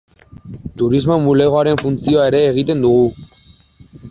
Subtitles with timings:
[0.81, 3.07] Turismo bulegoaren funtzioa ere egiten dugu.